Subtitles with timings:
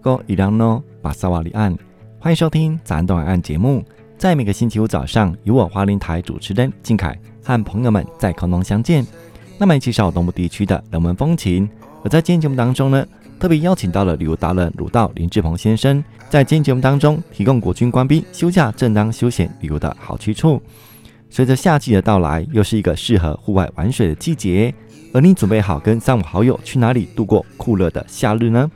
[0.00, 1.76] 哥伊良诺巴萨瓦里岸，
[2.18, 3.84] 欢迎收听早安东岸节目。
[4.18, 9.06] 在每个星期五早上，由我花莲台主持人静凯和朋友们在空中相见，
[9.56, 11.68] 那么介绍东部地区的人文风情。
[12.02, 13.06] 而在今天节目当中呢，
[13.38, 20.60] 特别邀请到了旅游达人鲁道林志鹏先生，在今天节目当中提供国军官兵休假正当休闲旅游的好去处。
[21.30, 24.74] 随着夏季的到来，又是一个适合户外玩水的季节。
[25.12, 28.68] 而你准备好跟三五好友去哪里度过酷热的夏日呢？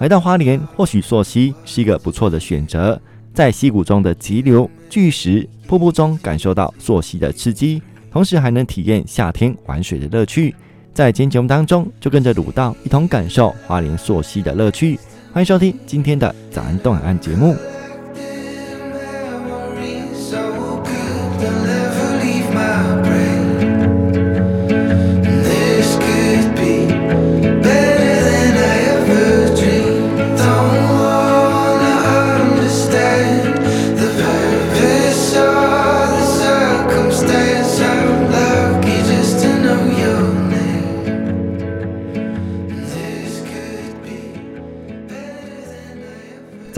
[0.00, 2.98] 来到花莲，或许溯溪是一个不错的选择。
[3.34, 10.54] 在溪谷中的急流、巨石、瀑布中，感受到溯溪的刺激，同时还能体验夏天玩水的乐趣。
[10.94, 14.98] 在今天节目当中，就跟着鲁道一同感受花莲溯溪的乐趣。
[15.34, 17.54] 欢迎收听今天的早安东海岸节目。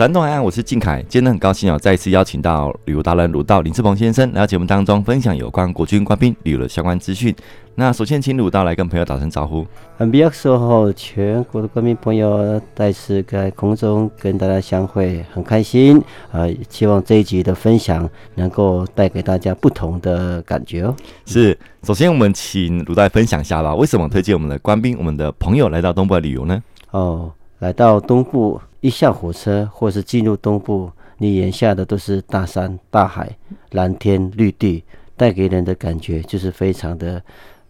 [0.03, 1.01] 早安东海岸，我是靖凯。
[1.07, 7.33] 今天很高兴哦，再一次邀请到旅游达人鲁道林志鹏先生来到节目当中，分享有关国军官兵旅游的相关资讯。
[7.75, 9.65] 那首先请鲁道来跟朋友打声招呼。
[9.95, 15.97] 很比较说后，全国的官兵朋友再次在空中跟大家相会，很开心
[16.33, 16.53] 啊、呃！
[16.67, 20.93] 希望这一集的分享能够带给大家不同的感觉哦。
[21.25, 23.73] 是，首先我们请鲁道来分享一下吧。
[23.73, 26.61] 为什么推荐我们的官兵、我们的朋友来到东部来旅游呢？
[26.91, 28.59] 哦，来到东部。
[28.83, 33.33] 一下火车，或是进入东部，你眼下的都是大山、大海、
[33.71, 34.83] 蓝天、绿地，
[35.15, 37.23] 带给人的感觉就是非常的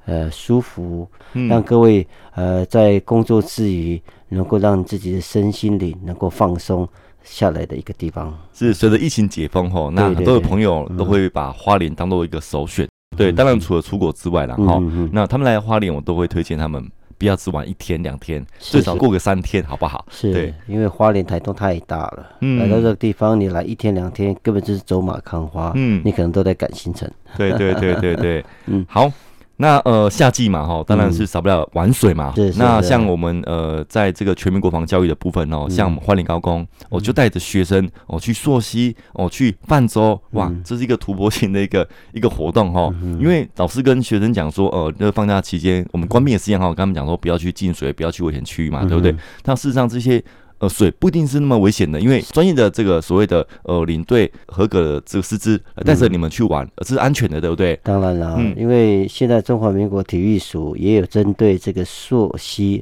[0.05, 6.89] 呃舒服，嗯、让各位呃在工作之余，能够让自己的身心灵能够放松
[7.21, 8.35] 下来的一个地方。
[8.51, 12.87] 是随着疫情解封后，那很多的朋友都会把花莲当做一个首选。
[13.15, 16.83] 对，当然除了出国之外啦，哈、嗯，那他们来花莲，我都会推荐他们。
[17.23, 20.05] 不要只玩一天两天，最少过个三天，好不好？
[20.11, 27.09] 是，对，因为花莲台东太大了，嗯，来到这个地方，你来一天两天，根本就是走马看花，嗯，你可能都在赶行程。
[27.37, 29.09] 对对对对对， 嗯，好。
[29.57, 32.33] 那呃，夏季嘛，哈，当然是少不了玩水嘛。
[32.37, 42.93] 嗯、那像我们呃，在这个全民国防教育的部分哦，嗯、像花莲高工，我就带着学生哦去溯溪，哦去泛舟，哇，嗯、这是一个突破性的一个一个活动哈。
[43.01, 49.15] 嗯、因为老师跟学生讲说，呃，那个放假期间，我们官兵也是一样哈，跟他们讲说不要去进水，不要去危险区域嘛，嗯、对不对？
[49.43, 50.23] 但事实上这些。
[50.63, 57.77] 呃，水不一定是那么危险的，因为专业的这个所谓的呃领队合格的这个师资带着你们去玩，而是安全的，对不对？
[57.83, 62.81] 当然了，嗯、因为现在中华民国体育署也有针对这个溯溪，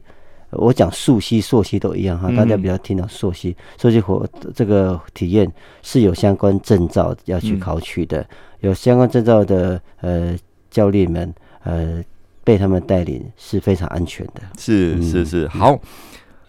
[0.51, 8.27] 我讲溯溪、溯溪都一样哈，大家比较听到溯溪、溯溪活这个体验是有相关证照要去考取的，嗯、
[8.59, 10.37] 有相关证照的呃
[10.69, 12.03] 教练们呃
[12.43, 14.41] 被他们带领是非常安全的。
[14.59, 15.79] 是是是，好。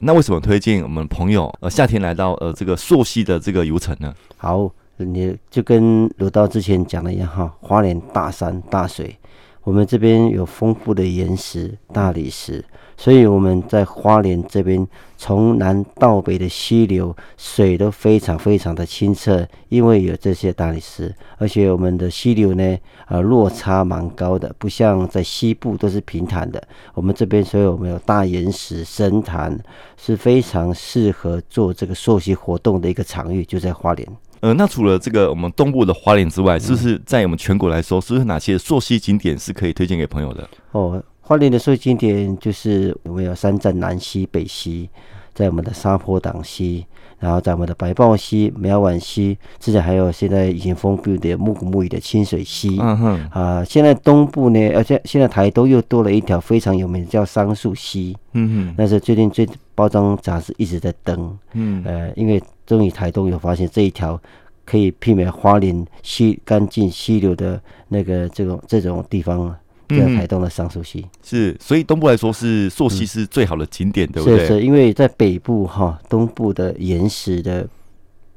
[0.04, 4.12] 那为什么推荐我们朋友呃夏天来到呃这个溯溪的这个游程呢？
[4.36, 9.16] 好，你就跟鲁道之前讲的一样哈，花莲大山大水，
[9.62, 12.64] 我们这边有丰富的岩石、大理石。
[13.02, 14.86] 所以我们在花莲这边，
[15.18, 26.62] 从南到北的溪流水都非常非常的清澈，因为有这些大理石，而且我们的溪流呢，呃，落差蛮高的，不像在西部都是平坦的。
[26.94, 29.58] 我们这边，所以我们有大岩石、深潭，
[29.96, 34.08] 是非常适合做这个溯溪活动的一个场域，就在花莲。
[34.42, 40.48] 呃，那除了这个我们东部的花莲之外，是不是在我们全国来说，是不是哪些溯溪景点是可以推荐给朋友的？
[40.70, 41.02] 哦。
[41.24, 44.90] 花莲的溯溪景点就是我们有三站南溪、北溪，
[45.32, 46.84] 在我们的沙坡党溪，
[47.20, 52.76] 然后在我们的白豹溪、苗碗溪，之前还有现在已经封闭的木古木语的清水溪。
[52.80, 53.14] 嗯哼。
[53.30, 58.16] 啊、呃，现在东部呢，而且现在台东又多了一条非常有名的叫桑树溪。
[58.32, 58.74] 嗯哼。
[58.76, 61.38] 那是最近最包装杂志一直在登。
[61.52, 61.82] 嗯。
[61.86, 64.20] 呃，因为终于台东有发现这一条
[64.64, 69.54] 可以媲美花莲溪干净溪流的那个这种这种地方。
[69.98, 74.38] 在台东的桑树溪是，所以东部来说是溯溪是最好的景点，嗯、对不对？
[74.40, 77.68] 是是，因为在北部哈，东部的岩石的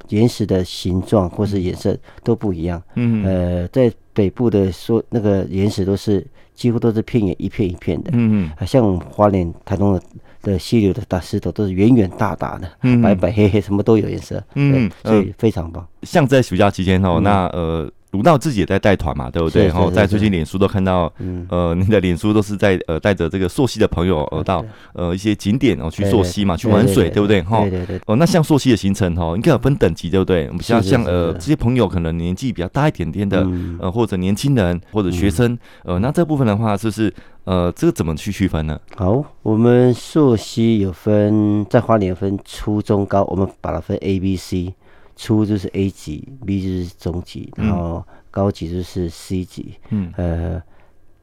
[0.10, 2.82] 岩石的形状或是颜色都不一样。
[2.96, 8.12] 嗯，呃，在北部的说那个岩石都是几乎都是片岩，一片一片的。
[8.14, 10.02] 嗯嗯，像花莲、台东的
[10.42, 14.44] 的溪流的大石头都是圆圆大大的，嗯、白白黑黑什么都有颜色。
[14.56, 15.86] 嗯，所以非常棒。
[16.04, 17.92] 像在暑假期间哦，嗯、那呃。
[18.12, 19.68] 鲁道自己也在带团嘛，对不对？
[19.68, 24.64] 然后在最近脸书都看到，嗯，呃，你的脸书都是在呃带着这个溯溪的朋友呃到
[24.94, 27.42] 呃一些景点哦去溯溪嘛，去玩水，对不对？
[27.42, 28.02] 哈，对对对。
[28.06, 30.48] 哦，那像溯溪的行程哈，应该有分等级，对不对？
[30.48, 33.46] 我们像像呃这些朋友可能年纪比较大一点点的，
[33.80, 37.14] 呃或者年轻人或者学生，呃那这部分的话就是
[37.44, 38.80] 呃这个怎么去区分呢？
[38.96, 44.74] 好，我们溯溪有分在花莲分初中高，我们把它分 A、B、C。
[45.16, 49.76] 初就是 A 级，B 就是中级，然后高级就是 C 级。
[49.90, 50.62] 嗯，呃，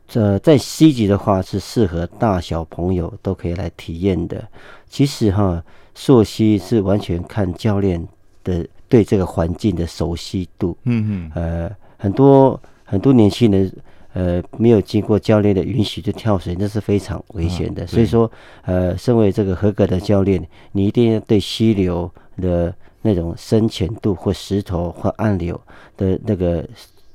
[0.08, 4.48] 这在 C 级的话是适合大小朋友都可以来体验的。
[4.88, 5.62] 其实哈，
[5.94, 8.02] 溯溪是完全看教练
[8.42, 10.74] 的对这个环境的熟悉度。
[10.84, 11.32] 嗯嗯。
[11.34, 13.70] 呃，很多很多年轻人
[14.14, 17.86] 呃没有经过教练的允许就跳水，那是非常危险的。
[17.86, 18.30] 所以说，
[18.62, 20.42] 呃，身为这个合格的教练，
[20.72, 22.74] 你一定要对溪流的。
[23.02, 25.60] 那种深浅度或石头或暗流
[25.96, 26.66] 的那个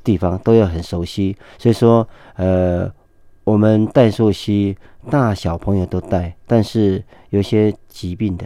[0.04, 2.92] 地方都要很熟悉，所以说，呃，
[3.44, 4.78] 我们带溯溪，
[5.10, 8.46] 大小朋友都带，但是有些疾病的。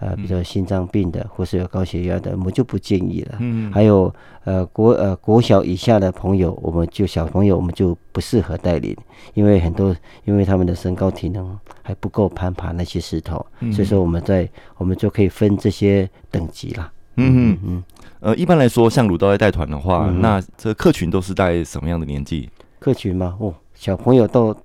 [0.00, 3.36] 呃，比如说心脏病的，或是有高血压的，我们就不建议了。
[3.40, 4.12] 嗯，还有
[4.44, 8.96] 呃国呃国小以下的朋友，我们就小朋友我们就不适合带领，
[9.34, 16.92] 因为很多因为他们的身高体能还不够攀爬那些石头，嗯、所以说我们在我们就可以分这些等级啦。
[17.16, 17.84] 嗯嗯嗯。
[18.20, 22.48] 呃，一般来说，像鲁道在带团的话，嗯、那这客群都是带什么样的年纪？
[22.78, 24.56] 客群嘛，哦，小朋友都。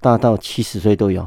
[0.00, 1.26] 大到七十岁都有，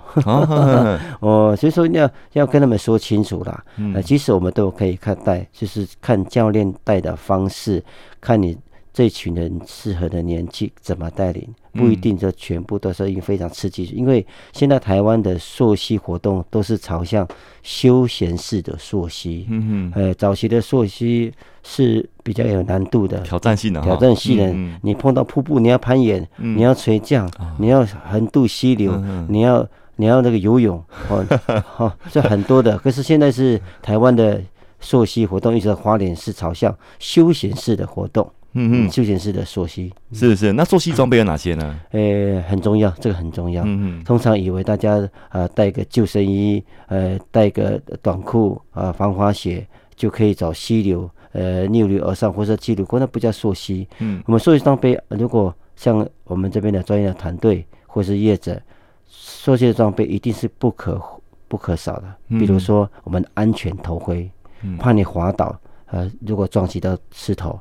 [1.20, 3.64] 哦， 所以说要要跟他们说清楚啦。
[3.94, 7.84] 呃，其实我们都可以看带，就是看教练带的方式，
[8.20, 8.58] 看你。
[8.94, 13.86] 这群人适合的年纪怎么带领，不一定就全部都是因为非常刺激。
[13.86, 17.26] 因为现在台湾的溯溪活动都是朝向
[17.64, 19.48] 休闲式的溯溪。
[19.50, 19.94] 嗯嗯。
[19.96, 21.34] 呃，早期的溯溪
[21.64, 23.80] 是比较有难度的，挑战性的。
[23.82, 29.66] 挑战性的，你碰到瀑布，你要攀岩，你要垂降，你要横渡溪流，你要
[29.96, 31.26] 你要那个游泳，哦，
[31.66, 32.78] 好， 这很多的。
[32.80, 34.42] 可是现在是台湾的
[34.82, 38.30] 溯溪活动，一直在花莲是朝向休闲式的活动。
[38.54, 41.80] 嗯嗯，休闲式的溯溪是是，那溯溪装备有哪些呢？
[41.92, 43.64] 呃、欸，很重要，这个很重要。
[43.64, 49.66] 嗯嗯，通常以为大家呃带个救生衣，呃带个短裤啊、呃、防滑鞋
[49.96, 53.88] 就可以找溪流呃逆流而上或者激流过，那不叫溯溪。
[54.00, 58.62] 嗯，我们溯溪装备如果像我们这边的专业的团队或是业者，
[59.08, 61.02] 溯溪的装备一定是不可
[61.48, 62.14] 不可少的。
[62.28, 64.30] 比如说我们安全头盔，
[64.78, 67.58] 怕你滑倒，呃，如果撞击到石头。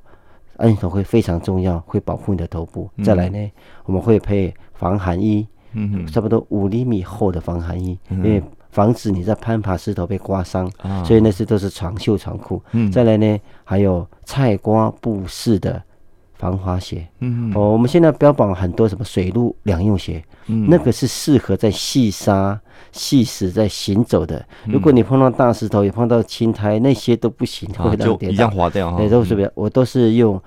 [0.61, 2.89] 安全头盔非常重要，会保护你的头部。
[2.97, 3.51] 嗯、再来呢，
[3.85, 12.63] 我们会配防寒衣，嗯，差不多五厘米厚的防寒衣，嗯、因为防止你在攀爬石头被刮伤，啊、所以那些都是长袖长裤。
[12.73, 15.83] 嗯，再来呢，还有菜瓜布式的
[16.35, 17.07] 防滑鞋。
[17.19, 22.61] 嗯，哦，我们现在标榜很多什么水陆两用鞋，嗯，那个是适合在细沙。
[22.93, 28.97] 细石在行走的，如果你碰到大石头，也碰到青苔，那些都不行，会让一样滑掉。
[28.97, 30.41] 对，都是不要，我都是用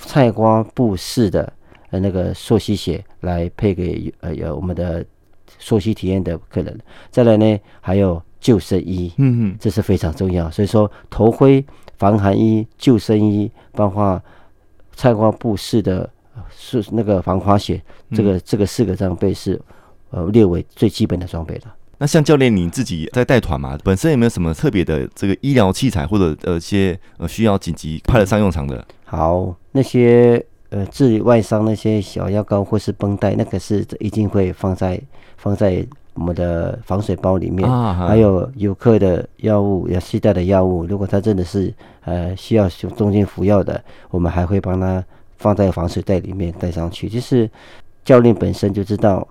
[0.00, 1.50] 菜瓜布式的
[1.90, 5.04] 呃那个溯溪鞋来配给呃有我们的
[5.58, 6.78] 溯溪体验的客人。
[7.10, 10.50] 再来呢，还有救生衣，嗯嗯，这是非常重要。
[10.50, 11.64] 所以说，头盔、
[11.96, 14.22] 防寒衣、救生衣，包括
[14.94, 16.08] 菜瓜布式的
[16.50, 19.60] 是那个防滑鞋，这个这个四个装备是
[20.10, 21.74] 呃列为最基本的装备了。
[22.00, 28.84] 那像教练你自己在带团嘛，本身有没有什么特别的这个医疗器材或者呃一些呃需要紧急派得上用场的？
[29.04, 35.00] 好，那些呃治理外伤那些小药膏或是绷带，那个是一定会放在
[35.38, 37.68] 放在我们的防水包里面。
[37.68, 41.74] 啊，还有游客的药物要携带的药物，如果他真的是
[42.04, 45.04] 呃需要中间服药的，我们还会帮他
[45.38, 47.08] 放在防水袋里面带上去。
[47.08, 47.50] 就是
[48.04, 49.26] 教练本身就知道。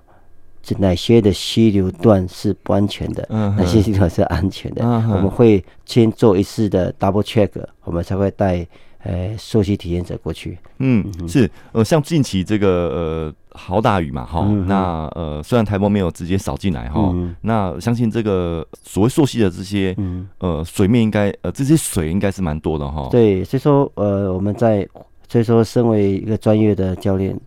[0.80, 3.26] 哪些的溪流段是不安全的？
[3.30, 4.84] 嗯、哪些溪流是安全的？
[4.84, 7.50] 嗯、我们会先做一次的 double check，
[7.84, 8.66] 我们才会带
[9.04, 10.58] 呃溯溪体验者过去。
[10.80, 19.96] 嗯，是呃，像近期这个呃好大雨嘛，哈，嗯、那呃虽然台风没有直接扫进来哈，嗯、那相信这个所谓溯溪的这些
[20.40, 23.08] 呃水面应该呃这些水应该是蛮多的哈。
[23.12, 24.88] 对，所以说呃我们在
[25.30, 27.40] 所以说身为一个专业的教练。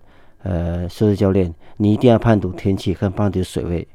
[0.42, 3.88] 呃，溯溪教练，你一定要判读天气跟判读水位。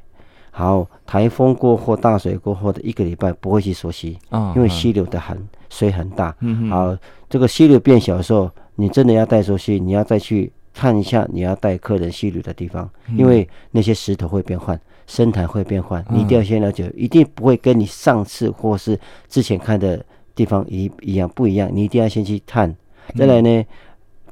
[0.50, 5.38] 好，台风过后、大水过后的一个礼拜不会去溯溪啊，因为溪流的很
[5.70, 6.34] 水很大。
[6.40, 6.68] 嗯。
[6.68, 6.96] 好，
[7.30, 22.74] 这个溪流变小的时候，你真的要带溯溪，你要再去看一下你要带客人溪流的地方，因为那些石头会变换，深潭会变换，你一定要先了解，一定不会跟你上次或是之前看的地方一一样不一样，你一定要先去看。
[23.14, 23.64] 再来呢？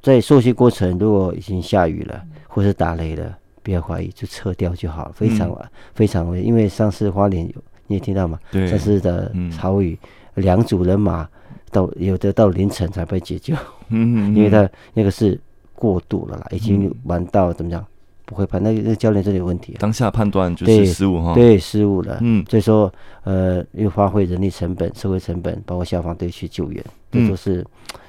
[0.02, 5.12] 在溯溪过程，如果已经下雨了，或是打雷了，不要怀疑，就撤掉就好了。
[5.12, 7.54] 非常、嗯、非常，因为上次花莲有
[7.88, 8.38] 你也听到嘛？
[8.52, 9.98] 对，上次的潮雨，
[10.34, 11.28] 两、嗯、组人马
[11.72, 13.54] 到有的到凌晨才被解救。
[13.88, 15.40] 嗯，嗯， 因为他那个是
[15.74, 17.84] 过度了啦，已经玩到怎么讲？
[18.26, 19.78] 不会判，那那教练这里有问题、啊。
[19.80, 22.16] 当下判断就是失误哈，对，失误了。
[22.22, 22.90] 嗯，所以说
[23.22, 27.62] 呃，又花费人力成本、社会成本，包括消防队去救援，这都是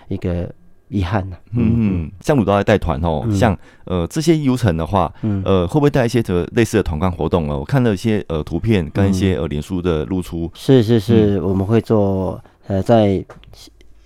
[0.07, 0.49] 一个
[0.89, 1.39] 遗憾呐、啊。
[1.51, 7.59] 嗯嗯，像鲁道在带团哦，嗯、像呃这些游程的话，嗯、呃会不会带一些这类似的团干活动哦？
[7.59, 10.49] 我看了一些呃图片跟一些呃脸书的露出。
[10.53, 13.23] 是是是，嗯、我们会做呃在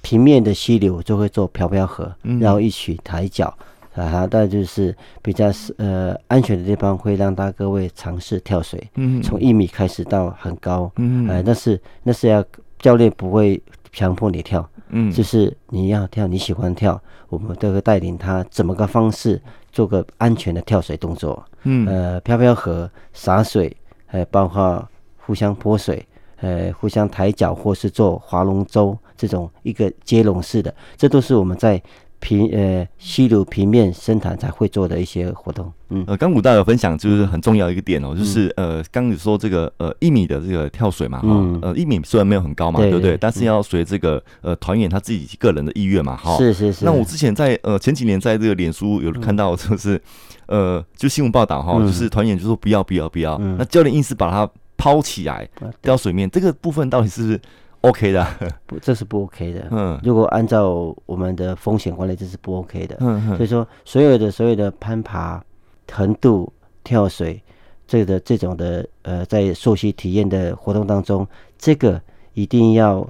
[0.02, 3.54] 平面的溪流就会做漂漂河，嗯、然后一起抬脚。
[3.96, 12.42] 啊，再就是比较是呃安全的地方，会让大家各位尝试跳水，嗯，从一米开始到很高，嗯，呃，但是那是要
[12.78, 19.42] 教练不会强迫你跳，嗯，就是你要跳你喜欢跳，我们都会带领他怎么个方式
[19.72, 26.06] 做个安全的跳水动作，嗯，呃，漂漂河洒水，还有包括互相泼水，
[26.42, 31.82] 呃，互相抬脚或是做划龙舟这种一个接龙式的，这都是我们在。
[32.20, 43.18] 平呃溪流平面生产才会做的一些活动，嗯，呃，刚古大有分享就是很重要一个点哦，就是呃，刚你说这个呃一米的这个跳水嘛，哈，呃一米虽然没有很高嘛，对不对？
[43.18, 46.86] 但是要随这个呃团员他自己个人的意愿嘛，哈，是是是。
[46.86, 50.02] 那我之前在呃前几年在这个脸书有看到，就是
[50.48, 55.48] 呃就新闻报道哈，就是团员就说不要不要不要，那教练硬是把他抛起来
[55.82, 57.40] 掉水面，这个部分到底是不是
[57.82, 58.26] ？OK 的，
[58.66, 59.68] 不，这是不 OK 的。
[59.72, 62.98] 嗯，如果按照我们的风险管理，这是不 OK 的。
[63.00, 63.38] 嗯嗯。
[63.38, 65.44] 所以说，所有的所有的攀爬、
[65.92, 66.52] 横渡、
[66.84, 67.42] 跳水，
[67.88, 72.02] 这个的这种的呃，在溯溪体验的活动当中，这个
[72.34, 73.08] 一定要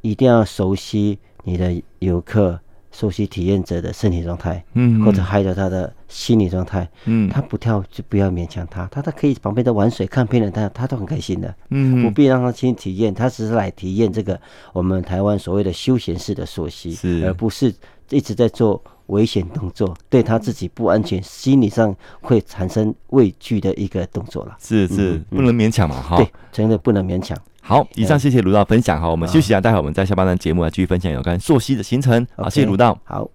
[0.00, 2.58] 一定要熟悉你的游客。
[2.92, 14.38] 溯溪体验者的身体状态，嗯，或者还有他的心理状态，嗯，他不跳就不要勉强他，他他可以旁边的玩水看别人，他他都很开心的，嗯，不必让他去体验，他只是来体验这个
[14.74, 17.74] 我们台湾所谓的休闲式的溯溪，是，而不是
[18.10, 27.36] 一直在做危险动作，对他自己不安全，心理上会产生畏惧的一个动作了，是是，不能勉强嘛，哈，对，真的不能勉强。
[27.64, 32.26] 好以上谢谢卢道分享哈我们休息一下待会儿我们在下半段节目啊继续分享有关溯溪的行程。
[32.36, 32.98] 啊谢谢卢道。
[33.04, 33.30] 好。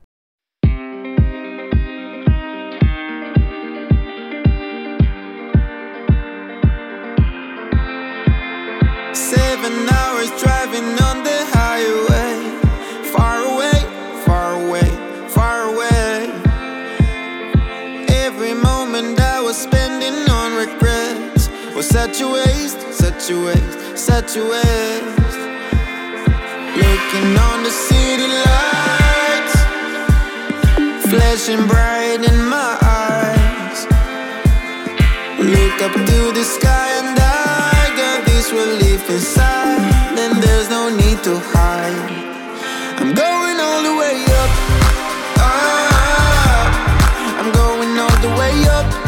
[22.08, 22.87] Such a waste.
[23.20, 25.34] set you ways, set you ways.
[26.78, 29.56] Looking on the city lights,
[31.10, 33.88] flashing bright in my eyes.
[35.40, 40.20] Look up to the sky and I got this relief inside.
[40.20, 42.12] And there's no need to hide.
[43.00, 44.52] I'm going all the way up.
[45.40, 46.70] Ah,
[47.40, 49.07] I'm going all the way up.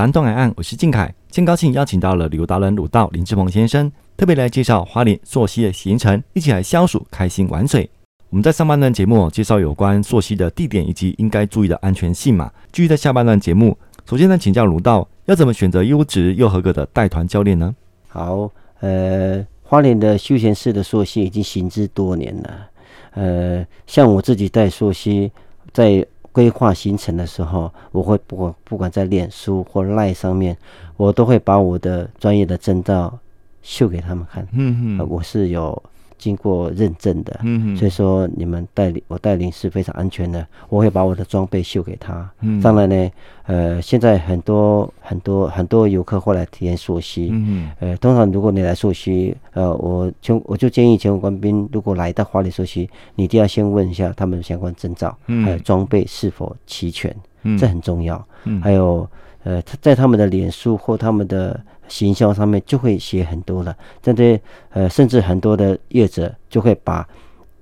[0.00, 7.86] 咱东海岸，我是靖凯，今天高兴邀请到了旅游达人鲁道林志鹏先生，特别来介绍花莲溯溪的行程，一起来消暑开心玩水。
[8.30, 13.76] 我们在上半段节目介绍有关溯溪的地点以及应该注意的安全性嘛，继续在下半段节目，
[14.08, 17.76] 首先呢，请教鲁道要怎么选择优质又合格的带团教练呢？
[18.08, 22.70] 好，呃，花莲的休闲式的溯溪已经行之多年了，
[23.10, 25.30] 呃，像我自己带溯溪
[25.74, 26.06] 在。
[26.32, 30.56] 规划行程的时候，我会不管不管在脸书或 LINE 上面，
[30.96, 33.18] 我都会把我的专业的证照
[33.62, 34.46] 秀给他们看。
[34.52, 35.82] 嗯嗯，我是有。
[36.20, 40.46] 经过认证的，嗯，所以说你们带领我带领是非常安全的。
[40.68, 42.30] 我会把我的装备秀给他。
[42.40, 43.10] 嗯，当然呢，
[43.46, 47.30] 呃，现在很多很多很多游客会来体验溯溪。
[47.32, 58.22] 嗯，呃，通常如果你来溯溪，呃，我就我就建议前往官兵如果来到华里溯溪，你一定要先问一下他们的相关证照，还有装备是否齐全，嗯，这很重要。
[58.44, 59.08] 嗯，还有
[59.44, 61.58] 呃，在他们的脸书或他们的。
[61.90, 67.06] 行销上面就会写很多了，这对呃，甚至很多的业者就会把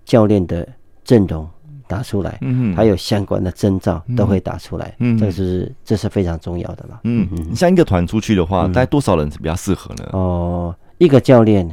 [0.05, 0.69] 教练的
[1.03, 1.49] 阵容
[1.87, 7.27] 打出来，嗯，还有相关的征兆都会打出来，嗯，这是这是非常重要的了，嗯。
[7.33, 7.57] 嗯。
[7.57, 10.09] 像一个团出去的话，带多少人是比较适合呢？
[10.13, 11.69] 哦，一个教练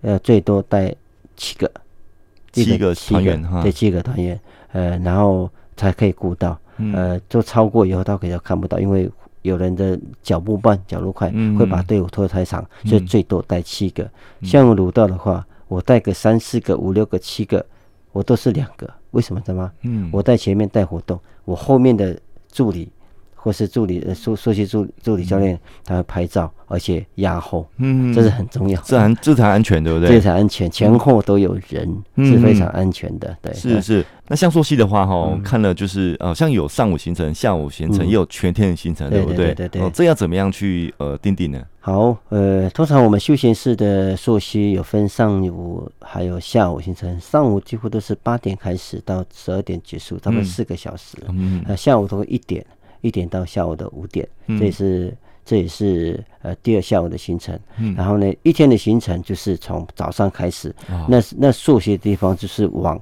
[0.00, 0.94] 呃最多带
[1.36, 1.70] 七个，
[2.52, 4.40] 七个团员哈，对，七个团员，
[4.72, 6.58] 呃，然后才可以顾到，
[6.94, 9.10] 呃，就超过以后他可能看不到，因为。
[9.42, 14.08] 有人的脚步慢，脚步快，会把队伍拖太长，所以最多带七个。
[14.42, 17.64] 像鲁道的话，我带个三四个、五六个、七个，
[18.12, 18.88] 我都是两个。
[19.12, 19.40] 为什么？
[19.40, 19.72] 知道吗？
[20.12, 22.18] 我在前面带活动，我后面的
[22.50, 22.90] 助理。
[23.40, 30.08] 或是助理呃，溯溯溪助助理教练，他会拍照，而且压后，嗯，这是很重要，这才这才安全，对不对？
[30.08, 33.54] 这才安全，前后都有人，是非常安全的，对。
[33.54, 34.04] 是是。
[34.30, 39.54] 那像溯溪的话，哈，看了就是呃，像有上午行程、下午行程，也有全天的行程，对不对？
[39.54, 39.80] 对对。
[39.80, 41.62] 哦，这要怎么样去呃定定呢？
[41.80, 52.62] 好，呃，通常我们休闲式的溯溪有分上午还有下午行程，上午几乎都是八点开始到十二点结束，差不多四个小时，嗯，呃，下午都会一点。
[53.00, 57.58] 一点到下午的五点，这也是这也是呃第二下午的行程。
[57.96, 60.74] 然后呢，一天的行程就是从早上开始，
[61.08, 63.00] 那那数学的地方就是往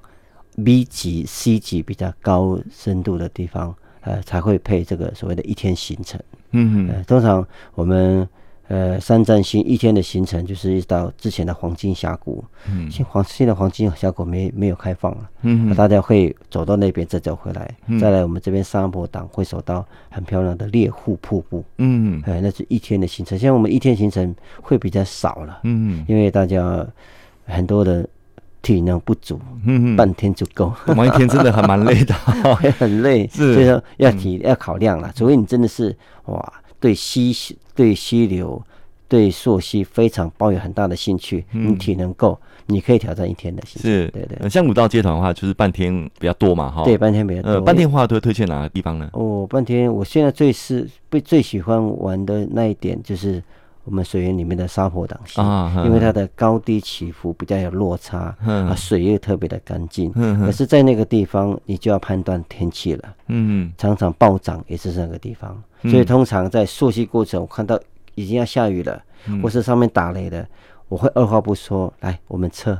[0.65, 6.21] B 级、C 级比较高深度的地方，呃，才会配这个所谓的一天行程。
[6.53, 8.29] 嗯嗯，通常我们。
[8.69, 26.85] 呃，三站行一天的行程就是一直到之前的黄金峡谷，嗯，现黄现在黄金峡谷没没有开放了，嗯，大家会走到那边再走回来，嗯，再来我们这边沙坡党会走到很漂亮的猎户瀑布，嗯，哎，那是一天的行程，现在我们一天行程会比较少了，嗯，因为大家
[27.45, 28.05] 很多的
[28.63, 32.13] 体能不足，嗯，半天就够，我们一天真的还蛮累的，
[32.57, 36.53] 会很累， 是，所以说要体要考量了，除非你真的是哇。
[36.79, 37.33] 对溪
[37.77, 38.61] 对溪流、
[39.07, 42.37] 对溯溪非常抱有很大的兴趣，你体能够，
[42.67, 43.63] 你可以挑战一天的。
[43.65, 44.49] 是，对对。
[44.49, 46.83] 像武道街团的话，就是半天比较多嘛，哈。
[46.83, 47.51] 对，半天比较多。
[47.53, 49.09] 呃，半天的话，都会推荐哪个地方呢？
[49.13, 53.43] 哦，半天，我现在最是最最喜欢玩的那一点就是
[53.87, 58.67] 我们水源里面的沙坡挡溪啊，因为它的高低起伏比较有落差，嗯。
[58.67, 60.13] 啊，水又特别的干净。
[60.17, 63.15] 嗯可是，在那个地方，你就要判断天气了。
[63.29, 67.81] 嗯常常暴涨也是那个地方，所以通常在溯溪过程，我看到
[68.17, 69.01] 已经要下雨了，
[69.41, 70.45] 或是上面打雷了，
[70.89, 72.77] 我会二话不说，来我们撤，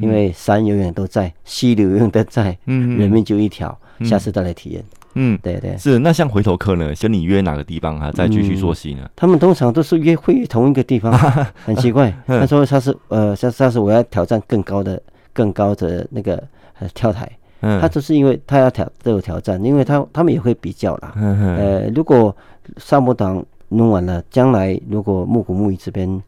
[0.00, 4.84] 因为山永远都在，溪流永远都在，嗯人命就一条，下次再来体验。
[5.18, 5.98] 嗯，对对，是。
[5.98, 9.08] 那像回头客呢，跟你约哪个地方啊，再继续溯溪呢？
[9.16, 11.10] 他们通常都是约会同一个地方，
[11.64, 12.14] 很奇怪。
[12.26, 15.00] 他说他是呃，下下次我要挑战更高的、
[15.32, 16.36] 更高的那个
[16.80, 17.26] 呃跳台。
[17.62, 21.14] 嗯，他就是因为他要挑都有挑战，因为他他们也会比较啦。
[21.16, 22.36] 嗯嗯呃，如果
[22.76, 26.22] 沙坡档弄完了，将来如果木古木鱼这边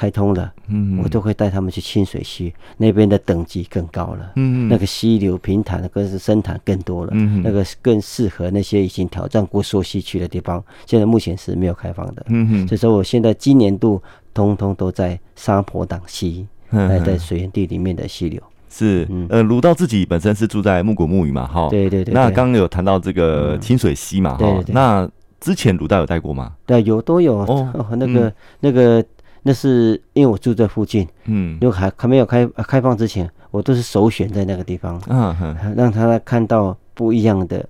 [0.00, 12.24] 开通了，嗯我都会带他们去清水溪那边的等级更高了，嗯那个溪流平坦的更是深潭更多了，嗯那个更适合那些已经挑战过溯溪区的地方，现在目前是没有开放的。
[12.28, 18.42] 嗯哼所以说，我现在今年度通通都在沙坡党溪，嗯呃，在水源地里面的溪流。
[18.70, 22.14] 是，呃，卢道自己本身是住在木古木鱼嘛，哈，对对对。
[22.14, 25.06] 那刚刚有谈到这个清水溪嘛，哈，那
[25.40, 26.52] 之前卢道有带过吗？
[26.64, 27.40] 对，有都有。
[27.40, 29.04] 哦，那 个那个。
[29.42, 37.66] 那是因为我住在附近，嗯，如果还还没有开开放之前，我都是首选在那个地方，嗯，让他看到不一样的，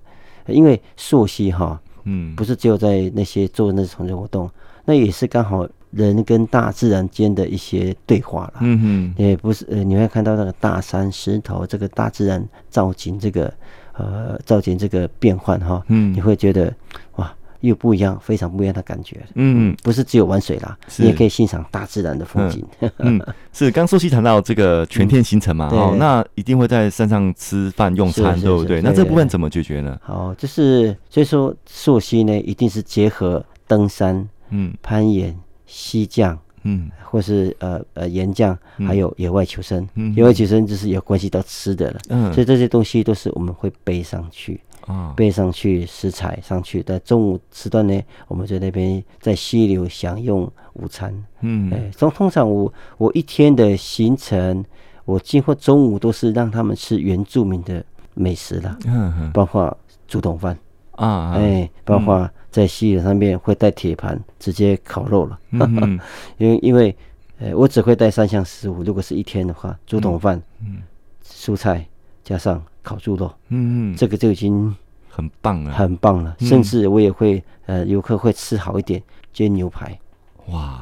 [0.47, 4.49] 因为溯溪哈，嗯，不是只有在那些做那些重建活动，
[4.85, 13.53] 那也是刚好人跟大自然间的一些对话了，嗯嗯，也不是呃，你会看到那个大山石头，这个大自然造景这个
[13.93, 16.73] 呃造景这个变换哈，嗯，你会觉得
[17.15, 17.33] 哇。
[17.61, 19.21] 又不一样，非常不一样的感觉。
[19.35, 22.65] 嗯，不是只有玩水啦，你也可以欣赏大自然的风景。
[22.97, 23.19] 嗯，
[23.53, 23.71] 是。
[23.71, 28.81] 刚溯溪谈到这个全天行程嘛，哦，那一定会在山上吃饭用餐，对不对？
[28.81, 29.97] 那这部分怎么解决呢？
[30.03, 39.87] 好，就是所以说溯溪呢，一定是结合登山、嗯，攀岩、溪降，嗯，或是呃呃岩降，还有野外求生。
[40.15, 41.99] 野外求生就是有关系到吃的了。
[42.09, 44.59] 嗯，所以这些东西都是我们会背上去。
[44.87, 51.13] 啊，背上去食材上去，在中午时段呢，我们在那边在溪流享用午餐。
[51.41, 54.63] 嗯，哎，通通常我我一天的行程，
[55.05, 58.77] 我几乎中午都是让他们吃原住民的美食了。
[58.85, 59.75] 嗯嗯，包括
[60.07, 60.57] 竹筒饭
[60.91, 65.39] 啊，哎，包括在溪流上面会带铁盘直接烤肉了。
[65.51, 65.99] 嗯，
[66.37, 66.95] 因为因为
[67.39, 70.77] 呃，我只会带三项食物，如果是一天的话，竹筒饭，嗯，
[71.25, 71.85] 蔬菜
[72.23, 72.61] 加上。
[72.83, 74.75] 烤猪肉，嗯嗯，这个就已经
[75.09, 76.35] 很棒了，很棒了。
[76.39, 79.01] 甚至我也会，呃，游客会吃好一点，
[79.33, 79.97] 煎牛排，
[80.47, 80.81] 哇，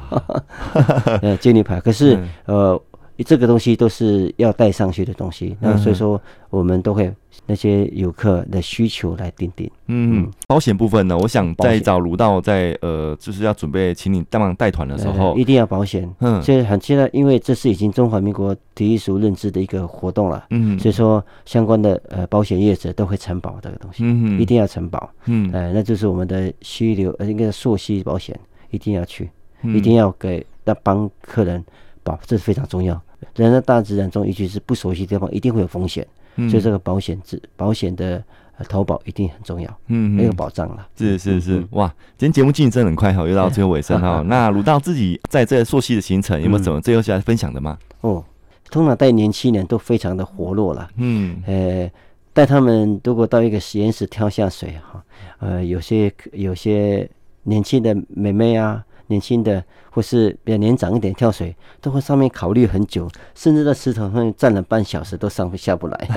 [1.22, 1.80] 呃，煎牛排。
[1.80, 2.80] 可是，呃，
[3.24, 7.12] 这个东西都是要带上去的东西，那所以说我们都会。
[7.46, 9.68] 那些游客的需求来定定。
[9.86, 11.18] 嗯，保险部分呢？
[11.18, 16.08] 我想再找卢道在呃，就是要准备请你帮忙带团的时候，一定要保险。
[16.20, 20.44] 嗯，所以很现在，因为这是已经中华民国体育署认知的一个活动了。
[20.50, 24.04] 嗯，所以说相关的呃保险业者都会承保这个东西。
[24.04, 25.10] 嗯，一定要承保。
[25.24, 28.38] 嗯，呃，那就是我们的溪流呃，应该是溯溪保险，
[28.70, 29.28] 一定要去，
[29.64, 31.64] 一定要给要帮客人
[32.04, 33.00] 保，这是非常重要。
[33.36, 36.06] 人在大自然中，尤其是不熟悉的地方，一定会有风险。
[36.48, 38.22] 所以这个保险制保险的
[38.68, 40.86] 投保一定很重要，嗯，没有保障了。
[40.96, 44.22] 是是是，哇，今天节目进行真的很快哈，又到最后尾声哈。
[44.26, 47.76] 那鲁道自己在这溯溪的行程有没有什么最后想要分享的吗？
[48.00, 48.24] 哦，
[48.70, 51.90] 通常带年轻人都非常的活络了，嗯，呃，
[52.32, 55.04] 带他们如果到一个实验室跳下水哈，
[55.40, 57.10] 呃，有些有些
[57.42, 58.82] 年轻的妹妹啊。
[59.10, 66.08] 年轻的或是比较年长一点跳水，都会上面考虑很久，甚至在石头上面站了半小时都上不下不来。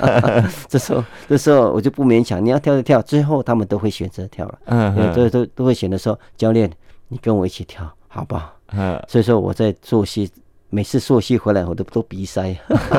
[0.68, 4.58] 这时候，这时候我就不勉强，你要跳就跳，最后他们都会选择跳了。
[4.66, 6.70] 嗯，都都都会选择说，教练，
[7.08, 8.52] 你跟我一起跳，好不好？
[8.72, 10.30] 嗯，所以说我在做戏。
[10.74, 12.52] 每次溯溪回来，我都都鼻塞，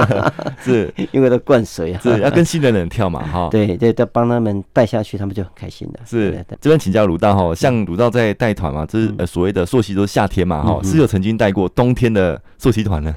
[0.64, 2.00] 是 因为都灌水啊。
[2.02, 3.50] 是要跟新的人跳嘛，哈。
[3.52, 6.00] 对 对，要帮他们带下去，他们就很开心的。
[6.06, 13.14] 是这边请教鲁道哈，像鲁道在带团嘛，这是呃所谓的溯溪都是夏天嘛，哈，是有曾经带过冬天的溯溪团呢？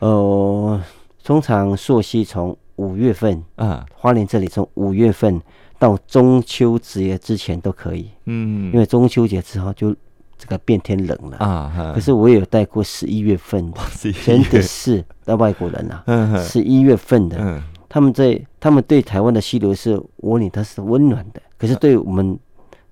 [0.00, 0.80] 呃，
[1.22, 5.40] 通常溯溪从五月份啊，花莲这里从五月份
[5.78, 8.10] 到中秋节之前都可以。
[8.24, 9.94] 嗯，因为中秋节之后就。
[10.40, 11.36] 这个变天冷了。
[11.36, 11.92] 啊！
[11.94, 13.80] 可是我也有带过十一月份的，
[14.24, 22.38] 真的是那外国人啊，十一月份的，他们在他们对台湾的溪流是窝里它是温暖的，可是对我们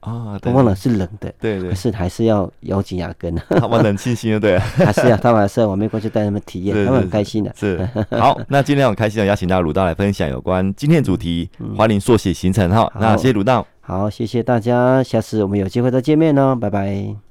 [0.00, 7.52] 啊，东方人是冷的，对对，可是还是要咬紧牙根， 他们冷清新，对，还是要他们还是要往美国去带他们体验，他们很开心的。
[7.56, 7.88] 是。
[8.10, 17.27] 好， 那今天很开心的邀请到鲁道来分享有关今天主题华林溯溪行程哈，那谢谢鲁道，好，谢谢大家，下次我们有机会再见面哦，拜拜。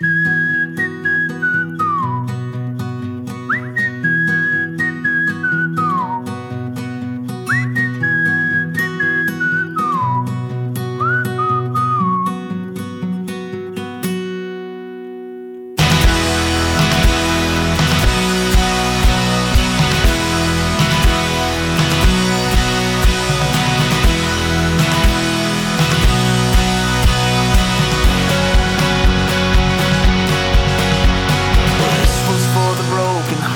[0.00, 0.41] Música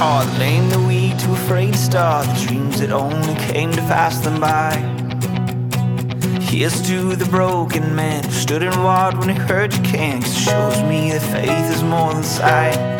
[0.06, 2.26] hard, the lame, the weak, too afraid to start.
[2.26, 4.72] The dreams that only came to pass them by.
[6.40, 10.22] Here's to the broken man who stood and watched when he heard you can.
[10.22, 12.94] Cause it shows me that faith is more than sight.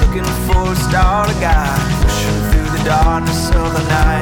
[0.00, 4.19] looking for a star to guide, pushing through the darkness of the night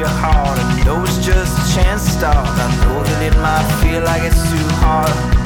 [0.00, 0.58] your heart.
[0.58, 2.48] I know it's just a chance to start.
[2.48, 5.39] I know that it might feel like it's too hard.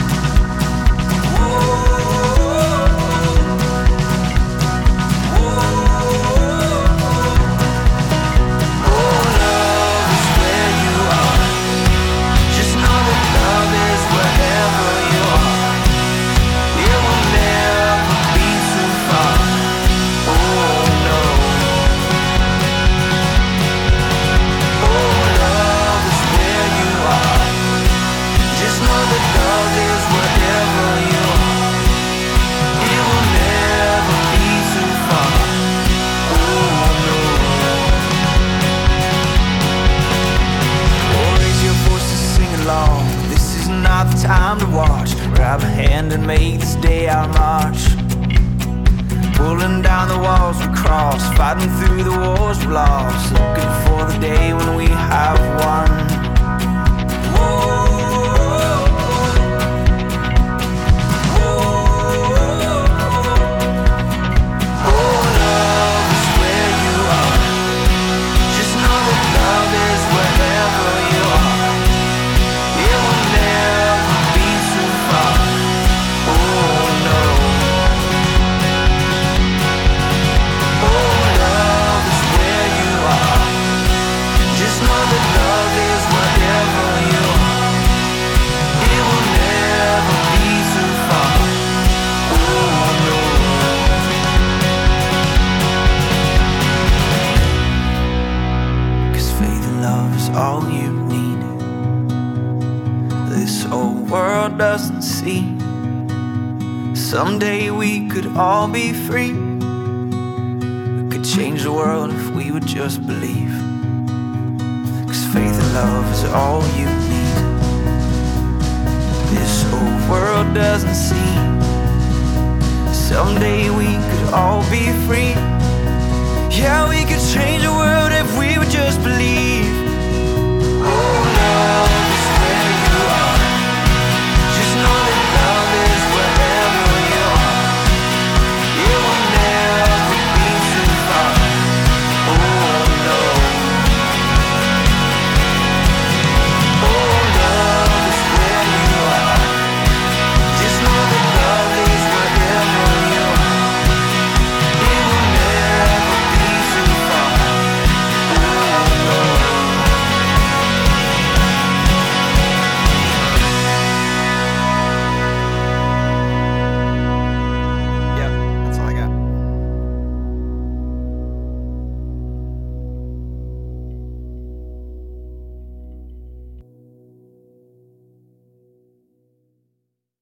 [126.65, 127.54] how we could change.